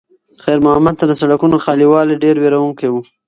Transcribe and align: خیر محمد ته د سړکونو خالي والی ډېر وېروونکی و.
خیر 0.43 0.59
محمد 0.67 0.95
ته 0.99 1.05
د 1.07 1.13
سړکونو 1.21 1.55
خالي 1.63 1.87
والی 1.89 2.15
ډېر 2.23 2.35
وېروونکی 2.39 2.87
و. 2.89 2.95